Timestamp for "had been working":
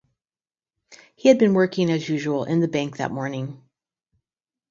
1.29-1.91